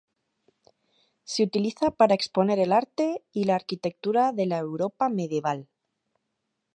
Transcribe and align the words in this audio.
Se 1.25 1.43
utiliza 1.43 1.91
para 1.91 2.15
exponer 2.15 2.57
el 2.57 2.71
arte 2.71 3.23
y 3.31 3.43
la 3.43 3.53
arquitectura 3.53 4.31
de 4.31 4.47
la 4.47 4.57
Europa 4.57 5.09
medieval. 5.09 5.69